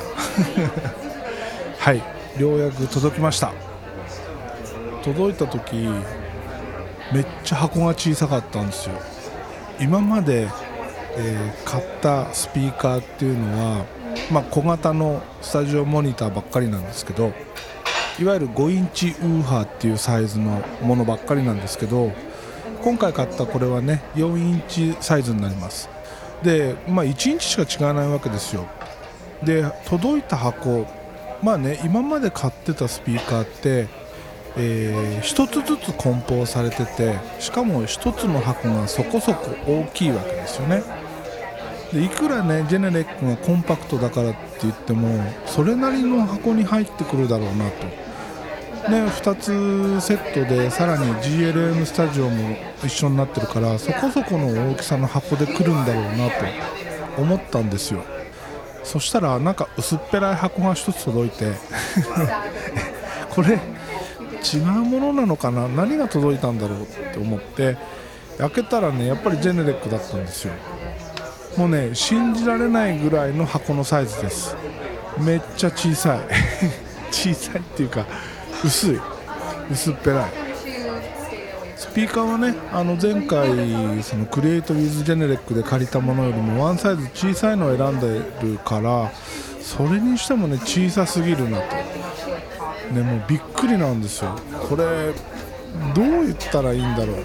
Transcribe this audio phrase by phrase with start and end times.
[1.79, 2.01] はい。
[2.37, 3.53] ようやく届きました。
[5.01, 5.87] 届いた時
[7.13, 8.95] めっちゃ箱が小さかったんですよ。
[9.79, 10.49] 今まで、
[11.15, 13.85] えー、買ったスピーカーっていうのは、
[14.31, 17.33] まあ、小型のスタジオモニターばっかりなんですけど
[18.19, 22.11] いわゆる5インチウーハーっていうサイズのものばっかりなんですけど
[22.81, 25.89] 今回買ったこれはね4インチサイズになります。
[26.43, 28.67] で、まあ、1インチしか違わないわけですよ。
[29.41, 30.85] で届いた箱
[31.41, 33.87] まあね今まで買ってたスピーカーって
[34.55, 40.83] えー、1つずつ梱包されててしかも1つの箱がそこそこ大きいわけですよね。
[41.93, 58.03] でいくらねジェネレックがコンパクトだからって言ってもそれなりの箱に入ってくるだろうなと、ね、2つセットでさらに GLM スタジオも一緒になってるからそこそこの大きさの箱で来るんだろうなと思ったんですよ。
[58.83, 61.53] そしたらなんか薄っぺらい箱が1つ届いて
[63.29, 65.69] これ違うものなのかな？
[65.69, 67.77] 何が届いたんだろうって思って
[68.37, 70.53] 開けたらねやっぱりジェネレックだったんですよ。
[71.57, 74.55] もうね信じられないぐらいの箱のサイズです。
[75.19, 76.19] めっちゃ小さい。
[77.11, 78.05] 小さいっていうか
[78.63, 78.99] 薄い。
[79.71, 80.31] 薄っぺらい。
[81.75, 89.11] スピーカーはねあの前回そのクリエイト・ウィズ・ジェネレックで借りたものよりもワンサイズ小さいのを選んでるから
[89.61, 91.75] それにしてもね小さすぎるなと。
[92.93, 94.35] ねもうびっくりなんですよ。
[94.69, 95.13] これ
[95.93, 97.17] どう言ったらいいんだろう。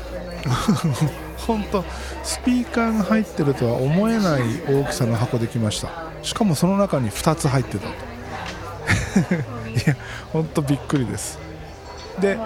[1.46, 1.84] 本当
[2.24, 5.88] スピーカーが入ってるとは思えない大きさの箱できました。
[6.22, 7.92] しかもその中に2つ入ってたと。
[9.70, 9.96] いや
[10.32, 11.38] 本当びっくりです。
[12.20, 12.38] で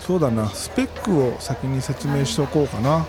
[0.00, 3.04] そうだなスペックを先に説明しておこうかな。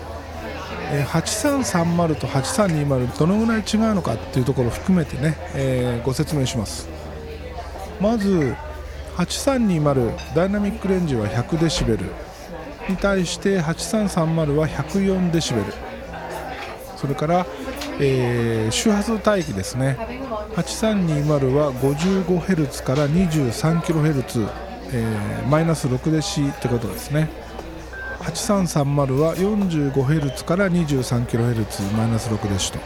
[0.90, 6.88] え8330と8320どのぐらい違うのかっていうところを含めてね、えー、ご説明します。
[8.00, 8.56] まず
[9.16, 12.06] 8320ダイナミックレンジは100デシベル。
[12.88, 15.66] に対して8330は104デシベル。
[16.96, 17.46] それから、
[18.00, 19.96] えー、周波数帯域ですね。
[20.56, 24.48] 8320は 55Hz から 23kHz、
[24.92, 27.30] えー、マイナス6デシってことですね。
[28.20, 32.78] 8330は 45Hz から 23kHz マイナス6デシと。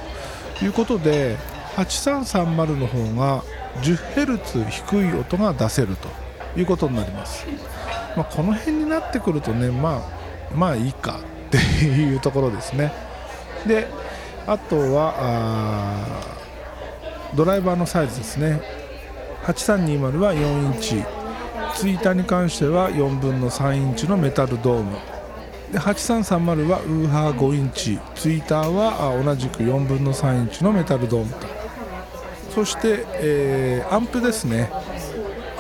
[0.62, 1.36] いうことで
[1.76, 3.42] 8330の方が
[3.82, 6.08] 10Hz 低い音が出せると
[6.58, 7.46] いうことになります、
[8.16, 10.04] まあ、この辺になってくるとねま
[10.52, 12.92] あまあいいかっていうところですね。
[13.66, 13.86] で
[14.46, 16.06] あとは
[17.34, 18.60] ドライバーのサイズですね。
[19.44, 21.04] 8320は4インチ。
[21.74, 24.96] ツイーターに関しては4分の3インチのメタルドーム。
[25.72, 27.98] で8330はウーハー5インチ。
[28.14, 31.46] ツイーターは同じく4分の3インチのメタルドームと。
[32.54, 34.70] そして、えー、アンプですね。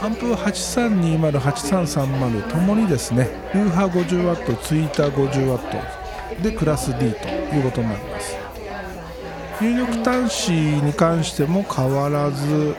[0.02, 8.36] アンプ8320、8330ともにですねウーハー 50W ツイーター 50W でクラス D ということになります。
[9.60, 12.74] 入力端子に関しても変わらず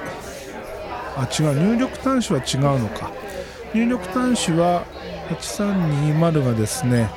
[1.16, 3.09] あ違う入力端子は違うのか。
[3.73, 4.83] 入力端子は
[5.29, 7.09] 8320がですね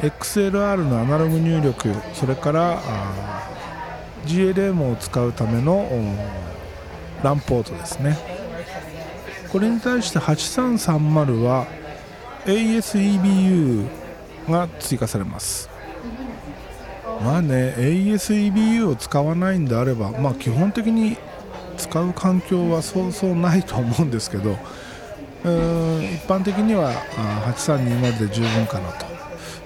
[0.00, 2.82] XLR のアナログ入力それから
[4.26, 5.88] GLM を使うための
[7.22, 8.31] ランポートですね。
[9.52, 11.66] これに対して8330は
[12.46, 13.86] ASEBU
[14.48, 15.68] が追加されます。
[17.22, 21.18] まあね ASEBU を使わないんであればまあ基本的に
[21.76, 24.56] 使う環境はそうそうないと思うんですけど
[25.44, 26.92] うん一般的には
[27.54, 28.90] 8320で十分かな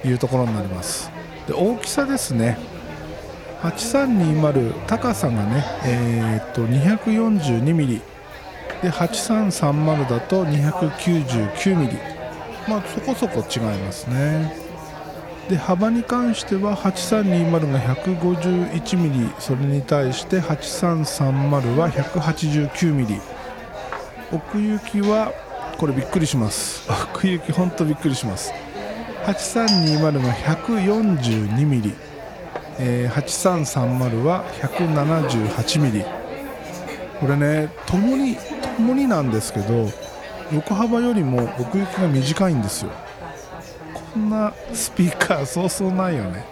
[0.03, 1.11] というところになります。
[1.47, 2.59] で大きさですね。
[3.63, 8.16] 8320高さがねえー、っと 242mm
[8.83, 11.99] で8330だと 299mm
[12.69, 14.67] まあそこそこ違いますね。
[15.49, 23.21] で幅に関しては8320が 151mm それに対して8330は 189mm
[24.33, 25.33] 奥行きは
[25.79, 26.83] これびっくりします。
[26.91, 28.53] 奥行きほんとびっくりします。
[29.27, 31.95] 8320が 142mm、
[32.79, 36.05] えー、8330は 178mm
[37.21, 38.37] これねともに
[38.83, 39.91] もになんですけど
[40.53, 42.91] 横幅よりも奥行きが短いんですよ。
[44.15, 46.45] こんなスピーカーそうそうないよね。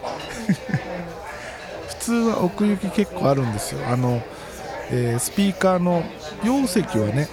[1.89, 3.87] 普通は奥行き結構あるんですよ。
[3.89, 4.21] あの
[4.91, 6.05] えー、スピーカーの
[6.45, 7.29] 容積はね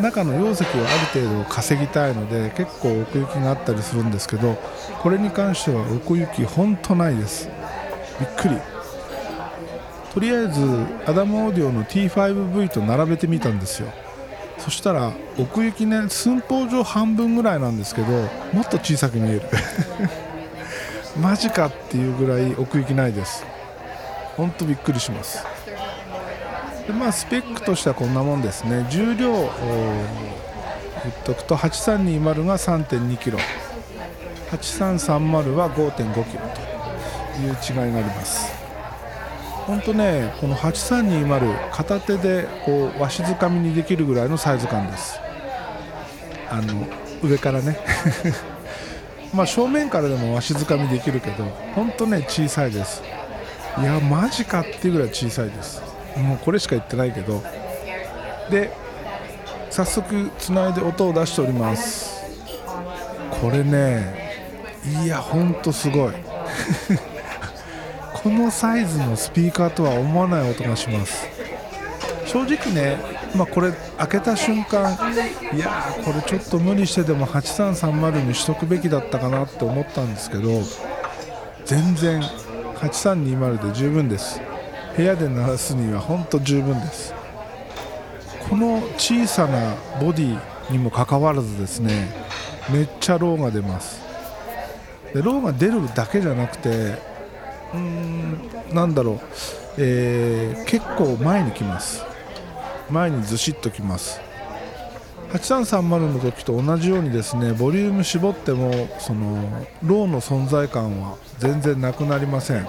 [0.00, 0.84] 中の容積をあ
[1.20, 4.56] る程度稼ぎたいので結構奥行きがあったりするんですけど
[5.02, 7.50] これに関しては奥行き本当ないです。
[8.18, 8.56] びっくり。
[10.14, 10.62] とりあえず
[11.06, 13.88] アダムオーディオの T5V と並べてみたんですよ。
[14.66, 18.08] そしたら奥行きね寸法上半分ぐらいなんですけど
[18.52, 19.42] もっと小さく見える。
[21.22, 23.46] マジかっていうぐらい奥行きないです。
[24.36, 25.46] ほんとびっくりします。
[26.84, 28.84] でまあスペックとしてはこんなもんですね。
[28.90, 29.52] 重量を
[31.04, 33.38] 言っとくと8320が 3.2kg
[34.50, 38.65] 8330は 5.5kg という違いがあります。
[39.66, 45.18] 本当ねこの8320片手でこうわしづかみにできるぐらいのサイズ感です。
[46.48, 46.86] あの
[47.22, 47.76] 上からね。
[49.34, 53.02] まあ正面からでもわしづかみできるけど本当ね小さいです。
[53.78, 55.82] いやマジかっていうぐらい小さいです。
[56.16, 57.42] もうこれしか言ってないけど。
[58.50, 58.70] で
[59.70, 62.14] 早速つないで音を出しております。
[63.42, 64.30] これね
[65.02, 66.12] いやほんとすごい。
[68.26, 71.28] このサイズのスピーカーとは思わない音がします。
[72.26, 72.98] 正直ね、
[73.36, 74.94] まあ、これ開けた瞬間
[75.54, 80.60] いやーこれちょっと無理してでも8330にしとくべきだったかなって思ったんですけど
[81.66, 82.20] 全然
[82.74, 84.40] 8320で十分です。
[84.96, 87.14] 部屋で鳴らすには本当十分です。
[88.50, 90.40] この小さなボディ
[90.72, 92.10] にもかかわらずですね
[92.72, 94.00] めっちゃローが出ます。
[95.14, 97.14] でローが出るだけじゃなくて
[97.76, 99.20] うーんなんだろう、
[99.78, 102.04] えー、結構前に来ます。
[102.90, 104.20] 前にずしっときます。
[105.32, 105.82] 8330
[106.14, 112.66] の時と同じようにですねボリューム絞ってもそのローの存在感は全然なくなりません。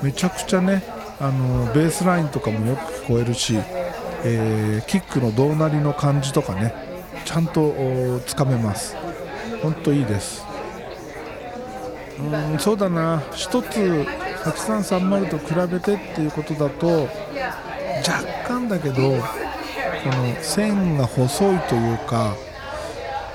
[0.00, 0.82] めちゃくちゃね
[1.20, 3.56] あのベースラインとかもよく聞こえるし、
[4.24, 6.74] えー、キックの胴なりの感じとかね
[7.24, 7.74] ちゃんと
[8.26, 8.96] つかめます。
[9.62, 10.44] 本当いいです。
[12.52, 13.20] うんそうだな。
[13.32, 14.06] 1つ
[14.42, 17.08] 8330と比べてっていうことだと
[18.06, 19.08] 若干だけどこ
[20.08, 22.34] の線が細いというか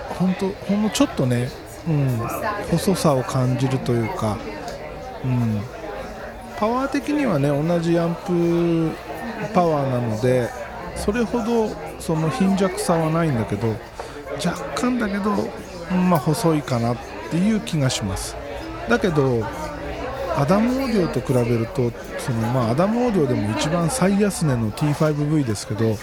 [0.09, 1.49] 本当ほんのちょっとね、
[1.87, 2.17] うん、
[2.69, 4.37] 細さを感じるというか、
[5.23, 5.61] うん、
[6.57, 8.91] パワー的にはね同じアンプ
[9.53, 10.49] パワーなので
[10.95, 11.69] それほど
[11.99, 13.75] その貧弱さはないんだけど
[14.43, 15.31] 若干だけど、
[16.09, 16.97] まあ、細いかなっ
[17.29, 18.35] ていう気がします。
[18.89, 19.43] だけど
[20.37, 25.97] アダムオーディオと比べるとその、まあ、アダムオーディオでも一番最安値の T5V ですけど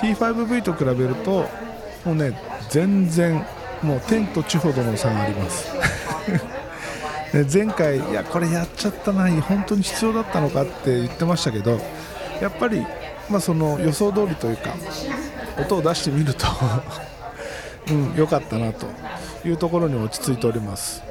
[0.00, 1.48] T5V と比べると
[2.04, 2.36] もうね
[2.68, 3.44] 全然
[3.82, 5.70] もう天と地ほどの差があります
[7.56, 11.80] 前回、いやこれやっちゃったな本当に必要だったのかって言ってましたけど
[12.40, 12.84] やっぱり、
[13.28, 14.74] まあ、その予想通りというか
[15.60, 16.46] 音を出してみると
[17.88, 18.86] うん、良かったなと
[19.44, 21.09] いうところに落ち着いております。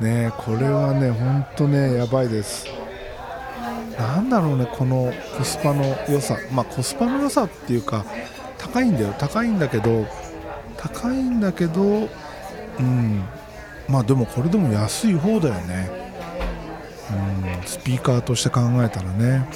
[0.00, 2.66] ねこれはね本当ねやばいです。
[3.98, 6.36] なんだろうねこのコスパの良さ。
[6.52, 8.04] まあコスパの良さっていうか
[8.58, 9.14] 高いんだよ。
[9.18, 10.06] 高いんだけど
[10.76, 12.08] 高いんだけど
[12.78, 13.22] うん。
[13.88, 15.90] まあでもこれでも安い方だよね。
[17.10, 17.66] うん。
[17.66, 19.46] スピーカーとして考えたらね。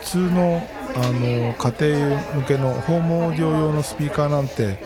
[0.00, 0.62] 普通の
[0.96, 4.82] あの家庭向けのホームオーディオ用のスピーカーなんて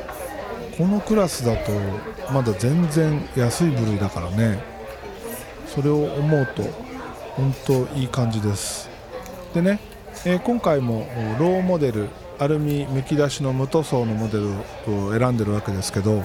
[0.77, 1.73] このクラスだと
[2.33, 4.75] まだ全然安い部類だからね。
[5.75, 6.63] それを思うと
[7.37, 8.89] 本当いい感じです。
[9.55, 9.81] でね、
[10.25, 11.07] えー、今回も
[11.39, 14.51] ローモデルアルミむき出しの無塗装のモデル
[14.93, 16.25] を選んでるわけですけど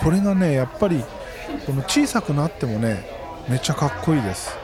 [0.00, 1.04] これがねやっぱり
[1.66, 3.08] この小さくなってもね
[3.48, 4.56] めっちゃかっこいいです。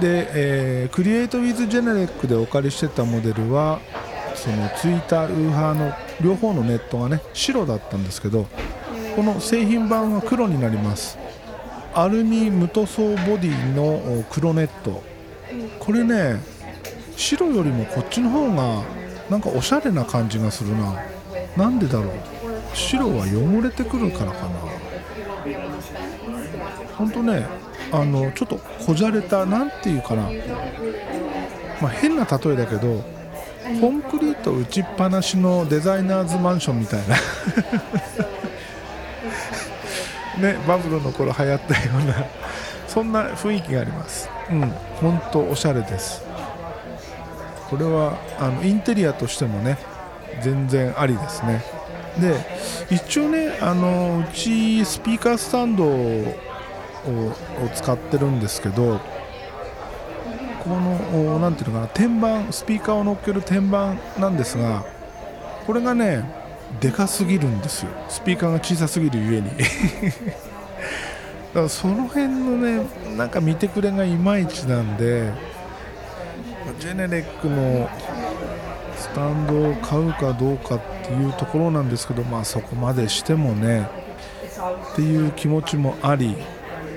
[0.00, 3.80] で、えー、クリエイト・ウィズ・ジェネレックでお借りしてたモデルは
[4.34, 8.46] そのツイッターウーハーの両方のネットがね白だったんですけど
[9.16, 11.18] この製品版は黒になります。
[11.94, 15.02] アルミ無塗装ボディの黒ネット。
[15.78, 16.40] これね
[17.16, 18.82] 白よりもこっちの方が
[19.30, 21.00] なんかおしゃれな感じがするな。
[21.56, 22.12] なんでだろう。
[22.74, 24.48] 白は汚れてくるからかな。
[26.96, 27.46] ほんとね
[27.92, 30.28] あのちょっとこじゃれた何ていうかな、
[31.80, 33.04] まあ、変な例えだけど
[33.80, 37.16] コンクリート打ちっぱなしのデザイナーズマンションみたいな。
[40.38, 42.26] ねバブルの頃流行ったような
[42.88, 44.28] そんな雰囲気があります。
[44.50, 46.22] うん本当おしゃれです。
[47.70, 49.78] これはあのインテリアとしてもね
[50.42, 51.64] 全然ありですね。
[52.20, 52.34] で
[52.90, 56.36] 一応ねあのうちスピーカースタンドを
[57.74, 59.00] 使ってるんですけど
[60.64, 64.84] この何ていうのかな天板スピーカーを乗っける天板なんですが
[65.66, 66.24] これがね
[66.80, 67.90] でかすぎるんですよ。
[68.08, 69.50] スピーカーが小さすぎるゆえに。
[69.56, 69.56] だ
[71.54, 75.30] からその辺のねなんか見てくれがいまいちなんで
[76.80, 77.88] ジェネレックの
[78.96, 83.86] スタンドを買うかどうかっていうところなんですけどまあそこまでしてもね
[84.92, 86.36] っていう気持ちもあり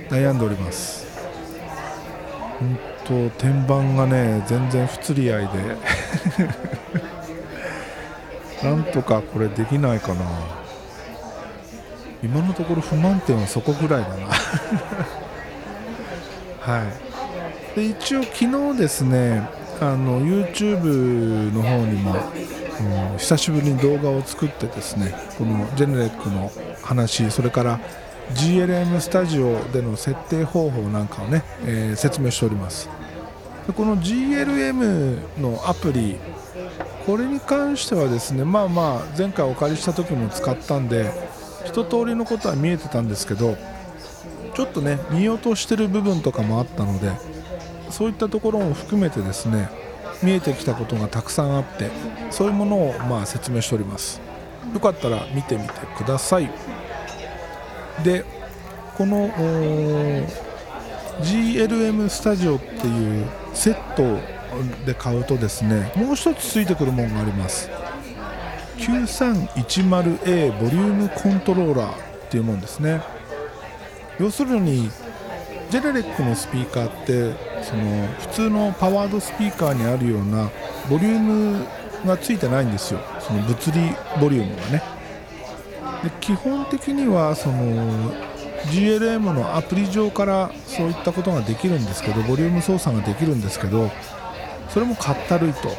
[0.09, 1.05] 悩んでおります。
[3.07, 5.53] 本当天板がね全然不釣り合いで。
[8.67, 10.25] なんとかこれできないかな。
[12.23, 14.15] 今のところ不満点はそこぐらいだな。
[16.73, 17.07] はい。
[17.75, 19.47] で一応昨日ですね
[19.79, 22.15] あの YouTube の方にも、
[23.11, 27.79] うん、久しぶりに動画を作ってですねこのジェネレックの話それから
[28.33, 32.89] GLM スタジオでの設定方法なんかをね、えー、説明しております。
[33.67, 36.17] でこの GLM のアプリ
[37.05, 41.11] これに関してはですねまあまあ前回お借りした時も使ったんで
[41.65, 43.57] 一通りのことは見えてたんですけど
[44.55, 47.11] ちょっとね見落としてる部分とかもあったので
[47.89, 49.69] そういったところも含めてですね
[50.23, 51.91] 見えてきたことがたくさんあって
[52.31, 54.21] そういうものをまあ説明しております。
[54.73, 56.49] よかったら見てみてください。
[58.03, 58.25] で
[58.95, 59.29] この
[61.21, 64.19] GLM スタジオっていうセット
[64.85, 67.69] で買うとですねもう一つついてくるものがあります。
[68.77, 73.01] 9310A ボリュームコントローラーっていうものですね。
[74.19, 74.89] 要するに
[75.69, 80.49] ジェネレックのスピーカーってその普通のパワードスピーカーにあるような
[80.89, 81.65] ボリューム
[82.05, 82.99] がついてないんですよ。
[83.19, 84.96] その物理ボリュームがね。
[86.03, 88.13] で基本的にはその
[88.71, 93.89] GLM のアプリ上からそういったことができるんですけどボリューム操作ができるんですけど
[94.69, 95.69] それもかったるいと。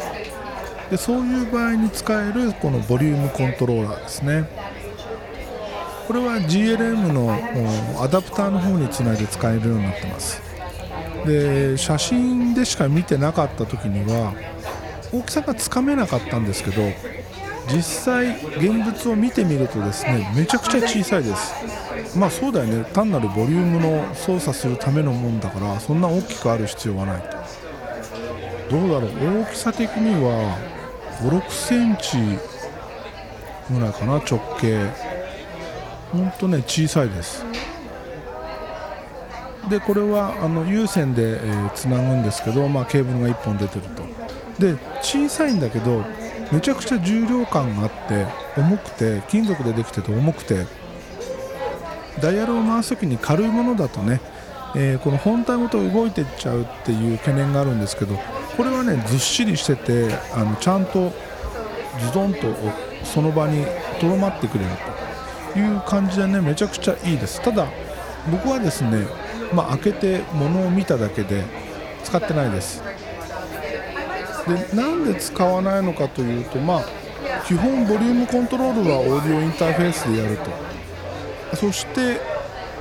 [0.90, 4.48] でそういう場合に使えるこのボリュームコントローラーですね。
[6.06, 10.40] これは GLM のアダプターの方につないで使えるようになってます。
[11.26, 14.32] で写真でしか見てなかった時には
[15.12, 16.82] 大きさがつかめなかったんですけど
[17.70, 22.18] 実際現物を見てみるとですねめちゃくちゃ小さいです。
[22.18, 22.84] まあそうだよね。
[22.92, 27.22] 単なるボリュームの操作するためのもんだからそんな大きくある必要はない。
[28.68, 29.42] とどうだろう。
[29.42, 30.58] 大きさ的には
[31.22, 32.16] 5 6センチ
[33.72, 34.86] ぐらいかな直径。
[36.12, 37.44] ほんとね小さいです。
[39.68, 44.02] でこれはあの有線で、えー、つなぐんですけど、まあ、ケーブルが1本出てると。
[44.58, 46.02] で小さいんだけど
[46.52, 48.26] めちゃくちゃ重量感があって
[48.56, 50.66] 重くて金属でできてて重くて。
[52.20, 54.20] ダイヤルを回す時に軽いものだとね、
[54.74, 58.16] えー、この本体ごと動いていっちゃうっていう懸念があるんですけど
[58.56, 61.12] これはねずっしりしててあのちゃんと
[62.00, 62.40] ズドンと
[63.04, 63.64] その場に
[64.00, 64.70] とどまってくれる
[65.52, 67.40] という感じでねめちゃくちゃいいです。
[67.40, 67.68] ただ
[68.30, 69.06] 僕はですね、
[69.54, 71.44] まあ、開けて物を見ただけで
[72.04, 72.82] 使ってないです。
[74.48, 76.84] でなんで使わないのかというとまあ
[77.46, 80.50] 基本ボリュームコントロールはオーディオインターフェースでやると。
[81.56, 82.20] そして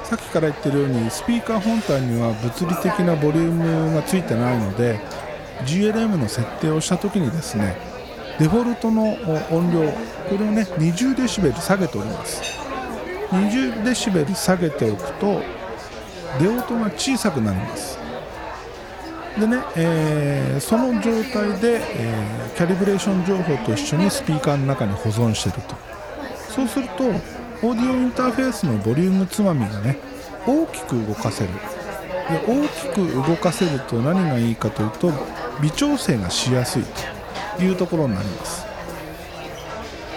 [0.04, 5.00] さっきから言ってるようにスピーカー本体には物理的なボリュームがついてないので
[5.66, 7.76] GLM の設定をした時にですね
[8.40, 9.14] デフォルトの
[9.52, 9.92] 音量
[10.30, 12.42] これをね20デシベル下げております。
[13.32, 15.42] 20デシベル下げておくと
[16.40, 18.07] 出音が小さくなります。
[19.40, 25.76] でね、えー、その状態で、えー、キャリブレーション情報と一緒にスピーカーの中に保存してると。
[26.50, 30.00] そうするとオーディオインターフェースのボリュームつまみがね
[30.46, 31.50] 大きく動かせる。
[32.30, 35.12] で大きく動かせると何がいいかというと
[35.62, 36.84] 微調整がしやすい
[37.58, 38.66] というところになります。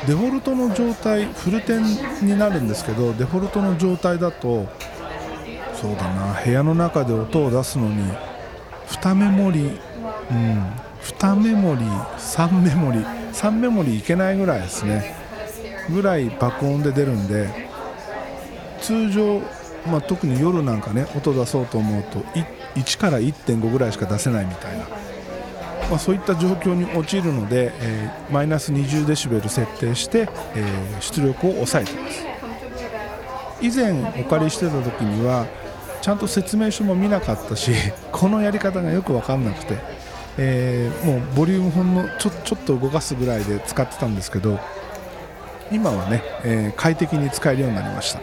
[0.07, 4.67] デフォルトの状態フルテンになるんですけどデフォルトの状態だと
[5.75, 8.11] そうだな部屋の中で音を出すのに
[8.91, 9.61] 2メモリ
[10.31, 10.73] うん。
[11.03, 15.15] 2メモリ3メモリ3メモリいけないぐらいですね。
[15.91, 17.49] ぐらい爆音で出るんで
[18.81, 19.41] 通常
[19.87, 22.21] まあ、特に夜なんかね音出そうと思うと
[22.75, 24.85] 1から1.5ぐらいしか出せないみたいな、
[25.89, 32.27] まあ、そういった状況に陥るので、え、マイナス20デシベル設定して、えー、出力を抑えています。
[33.63, 37.73] 以前お借りしてた時にはゃんと説明書も見なかったし
[38.12, 39.76] このやり方がよく分かんなくて、
[40.37, 44.59] えー、もうボリュームほんのちょちょっと動かすぐらいで使ってたんですけど
[45.71, 48.21] 今はね、えー、快適に使えるようになりました。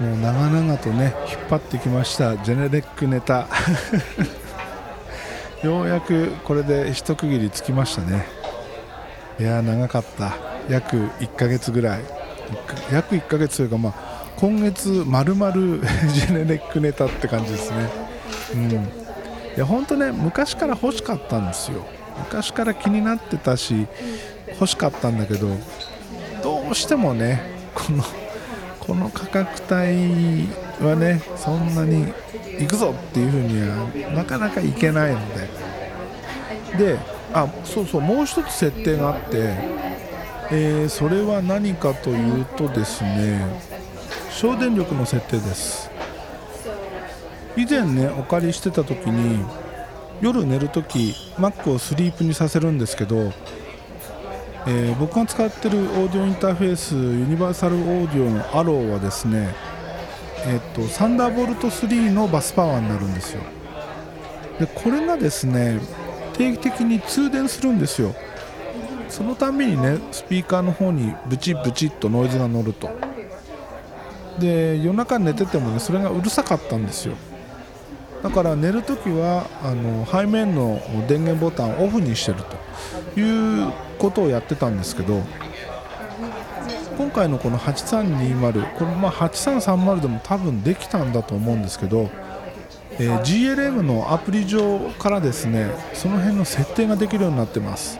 [0.00, 3.46] もう長々とね引っ張ってきましたジェネレックネタ。
[5.62, 8.26] ようやくこれで一区切りつきましたね。
[9.38, 10.50] いや長かった。
[10.70, 12.00] 約1ヶ月ぐらい。
[12.92, 14.09] 約1ヶ月というか、まあ、
[14.40, 15.80] 今月まるまる
[16.14, 17.76] ジェネリックネタって感じですね。
[18.54, 18.70] うん。
[18.72, 18.78] い
[19.58, 21.84] や本当ね昔から欲しかったんですよ。
[22.18, 23.86] 昔から気になってたし
[24.48, 25.48] 欲しかったんだけど
[26.42, 27.40] どうしてもね
[27.74, 28.04] この
[28.78, 30.48] この価格帯
[30.86, 32.12] はねそんなに
[32.58, 35.70] 行くぞっていう風にはなかなかいけないので。
[36.78, 36.98] で
[37.32, 39.54] あそうそうもう一つ設定があって、
[40.50, 43.69] えー、それは何かというとですね
[44.30, 45.90] 省電力の設定です。
[47.56, 49.44] 以前ねお借りしてた時に
[50.20, 53.32] 夜寝るとき Mac をスリープにさせるんですけど
[54.66, 59.54] えー、僕が使ってるオーディオインターフェースユニバーサルオーディオのアローはですね、
[60.46, 63.42] えーと、サンダーボルト3のバスパワーになるんですよ。
[64.58, 65.80] でこれがですね
[66.34, 68.14] 定期的に通電するんですよ。
[69.08, 72.90] そのたんびにねスピーカーの方にブチブチっとノイズが乗ると。
[74.40, 77.14] で夜中寝ててもねそれがうるさかったんですよ。
[78.22, 82.38] だから寝るときはあの背面の電源ボタンをオフにしてる
[83.14, 85.22] ということをやってたんですけど
[86.98, 92.10] 今回のこの8320これまあ8330でも多分できたんだと思うんですけど、
[92.98, 97.98] えー、GLM のアプリ上からですねその辺の設定ができるようになってます。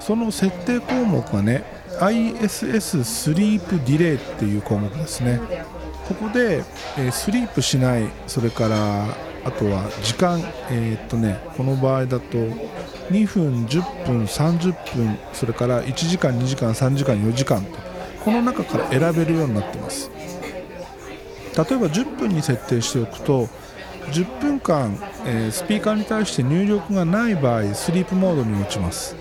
[0.00, 5.40] その設定項目がね ISS スリープディレイっていう項目ですね。
[6.08, 6.64] ここで、
[6.96, 9.04] えー、スリープしないそれから
[9.44, 10.40] あとは時間、
[10.70, 12.38] えー、っとね、この場合だと
[13.10, 17.78] 2分、10分、30分それから1時間、2時間、3時間、4時間と
[18.24, 20.10] この中から選べるようになってます。
[20.10, 23.48] 例えば10分に設定しておくと
[24.12, 29.16] 10分間、えー、スピーカーに対して入力がない場合スリープモードに落ちます。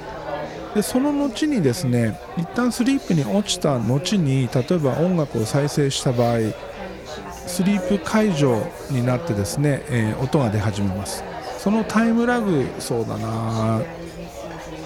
[0.77, 6.37] でその後にですね一旦スリープに落ちた後に例えば音楽を再生した場合
[7.47, 8.61] スリープ解除
[8.91, 11.23] になってですね、えー、音が出始めます。
[11.57, 13.81] そのタイムラグそうだな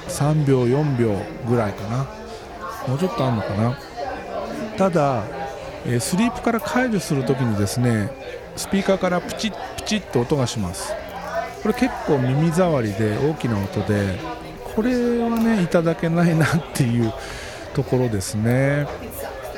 [0.08, 1.13] 3秒4秒
[1.49, 1.97] ぐらいかな。
[2.88, 3.77] もうちょっとあるのかな。
[4.77, 5.25] ただ、
[5.86, 8.12] えー、スリープから解除するときにですね
[8.56, 10.93] スピーカーからプチップチッと音がします。
[11.62, 14.17] これ結構耳障りで大きな音で
[14.75, 17.13] これはねいただけないなっていう
[17.73, 18.88] ところですね。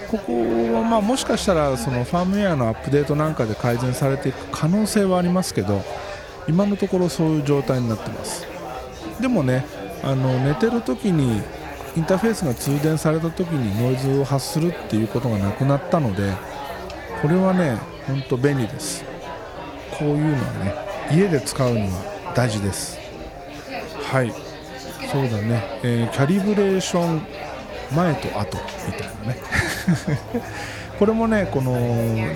[0.10, 0.34] ここ
[0.73, 5.82] はまあもしかしたらそのファームウェアのアップデートなんかで改善されていく可能性はありますけど
[6.47, 8.45] 今のところそういう状態になってます。
[9.19, 9.65] でもね
[10.04, 11.41] あの寝てる時に
[11.95, 16.34] インターフェースが通電された時にノイズを発するっていうことがなくなったので
[17.21, 19.04] これはね本当便利です。
[19.97, 20.76] こういうのはね
[21.12, 22.99] 家で使うには大事です。
[24.12, 24.43] はい。
[25.13, 27.21] そうだね、えー、キャリブレーション
[27.95, 29.38] 前と後みたいなね。
[30.97, 31.76] これもねこの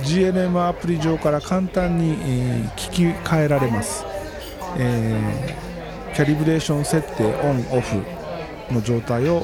[0.04, 4.06] GNM アプリ上から簡単に、え、聞き換えられます、
[4.78, 8.04] えー、キャリブレーション設定オンオフ
[8.72, 9.44] の状態を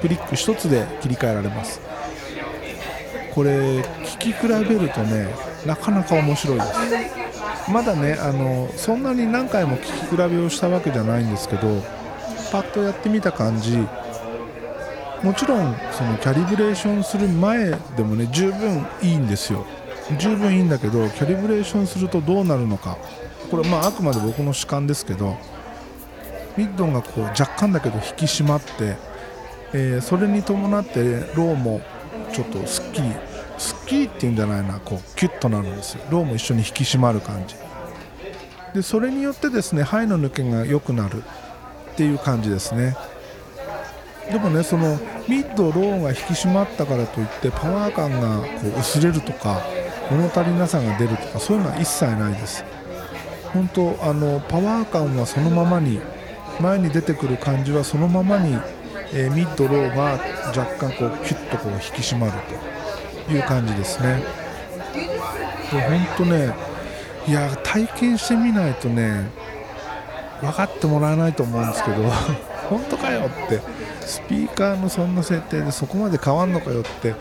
[0.00, 1.80] クリック1つで切り替えられます。
[3.36, 5.28] これ聞き比べるとね
[5.64, 6.72] なかなか面白いです。
[7.70, 11.97] まだねあのそんなに何回も聞き比べをしたわけじゃないんですけど
[12.50, 13.78] パッとやってみた感じ。
[15.22, 19.66] もちろんそのキャリブレーションする前でもね十分いいんですよ。
[20.18, 22.96] 十分いいんだけどキャリブレーションするとどうなるのか。
[23.50, 25.36] これまああくまで僕の主観ですけど
[26.56, 28.96] ミッドンがこう若干だけど引き締まって、
[29.72, 31.80] えー、それに伴ってローも
[32.32, 33.10] ちょっとすっきり
[33.58, 36.04] すっきりっていうんじゃないなこうキュッとなるんですよ。
[36.10, 37.56] ローも一緒に引き締まる感じ。
[38.74, 41.24] でそれによってですね肺の抜けが良くなる。
[41.98, 42.96] っていう感じですね。
[44.30, 49.60] でもねそのミッド、ローが引き締まったからといってパワー感がこう薄れるとか
[50.08, 52.64] 物足りなさが出るとかそういうのは一切ないです。
[53.52, 56.00] 本当あのパワー感はそのままに
[56.60, 58.56] 前に出てくる感じはそのままに、
[59.12, 60.20] えー、ミッド、ローが
[60.56, 62.32] 若干こうキュッとこう引き締まる
[63.26, 64.22] という感じですね。
[65.72, 66.54] で本当ね
[67.26, 69.47] いや体験してみないとね
[70.40, 72.02] 分かってもらえないと思うんですけど
[72.70, 73.60] 本当かよって
[74.00, 77.14] スピーカーのそんな設定でそこまで変わるのかよって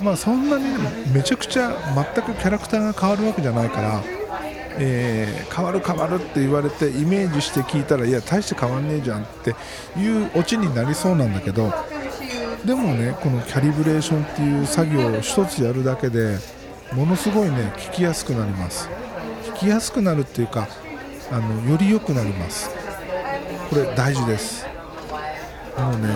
[0.00, 0.64] まあそんなに
[1.12, 4.02] めちゃくちゃ全くキャラクターが変わるわけじゃないから、
[4.78, 9.54] えー、変わる変わるって言われてイメージして聞いたらいや大して変わんねえじゃんって
[9.98, 11.72] いうオチになりそうなんだけど
[12.64, 16.38] でもねこのキャリブレーションっていう作業を1つやるだけで
[16.92, 18.88] ものすごいね聞きやすくなります。
[19.56, 20.68] 聞きやすくなるっていうか
[21.30, 22.70] あのより良くなります。
[23.70, 24.66] これ大事です。
[25.78, 26.08] もうね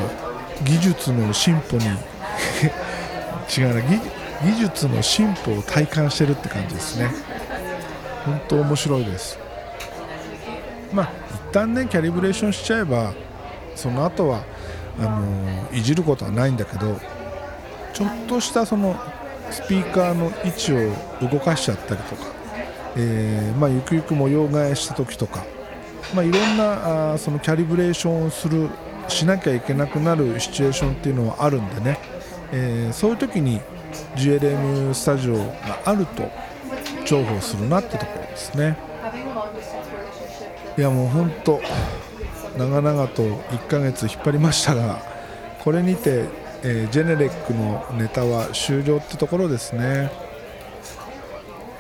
[0.65, 1.85] 技術の進歩に
[3.57, 4.01] 違うな技
[4.45, 7.11] 技術の進歩を体感してるって感じですね。
[8.25, 9.39] 本当面白いです。
[10.93, 11.09] まあ
[11.51, 13.13] 一旦ねキャリブレーションしちゃえば
[13.75, 14.43] その後は
[14.99, 16.99] あのいじることはないんだけど
[17.93, 18.97] ちょっとしたその
[19.51, 22.23] スピーカーの位置を動かしちゃったりとか、
[22.97, 25.45] えー、まあ、ゆくゆく模様替えした時とか、
[26.15, 28.69] まあ、いろんなあそのキャリブレーションをする
[29.09, 31.99] しなきゃいけなくなるシチュエーションっていうのはあるんでね、
[32.53, 33.61] えー、そういう時に
[34.17, 36.31] GLM スタジオがあると
[37.07, 38.77] 重宝するなってところですね。
[40.79, 41.61] いやもう本当
[42.57, 45.03] 長々と1ヶ月引っ張りましたが
[45.59, 46.25] これにて、
[46.63, 50.11] えー、ジェネレックのネタは終了ってところですね。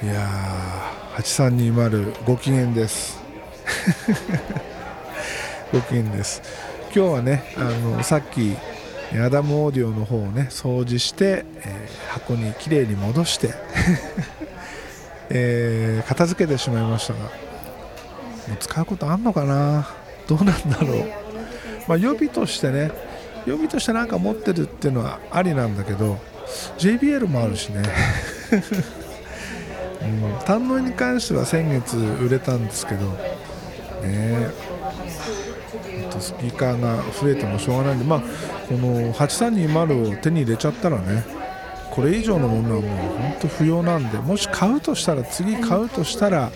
[0.02, 3.20] いやー8320ご機嫌です。
[5.70, 6.40] ご機嫌です。
[6.84, 8.56] 今日はねあのさっき
[9.22, 13.52] アダムオーディオの方をね掃除して、えー、箱にきれいに戻して
[15.28, 17.30] えー、片付けてしまいましたがもう
[18.58, 19.86] 使うことあんのかな？
[20.26, 21.04] どうなんだろう、
[21.86, 22.90] まあ、予備としてね
[23.44, 26.18] 予備として何か持ってるっていうのはありなんだけど
[26.78, 27.82] JBL もあるしね。
[30.44, 33.06] 堪能に関しては先月売れたんですけど
[34.02, 34.70] ね。
[36.20, 38.20] スピーカーが増えてもしょうがないんで、まあ、
[38.68, 41.24] この8320を手に入れちゃったらね
[41.90, 46.52] これ以上のものはもう本当不要なんでもし買うとしたら次買うとしたら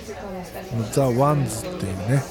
[0.93, 2.23] ザ・ワンズっていうね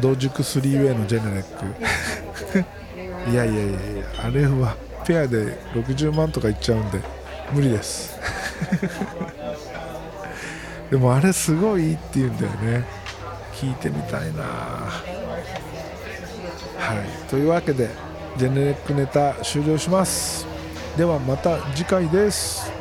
[0.00, 2.64] 同軸スリーウェイのジェネレック。
[3.30, 7.00] いやいやいやいやあれはペアで60万とかいっちゃうんで
[7.52, 8.18] 無理です。
[10.90, 12.84] でもあれすごいいいって言うんだよね。
[13.52, 14.44] 聞いてみたいな。
[16.76, 17.28] はい。
[17.28, 17.90] というわけで
[18.36, 20.48] ジェネレックネタ終了します。
[20.96, 22.72] ではまた次回です。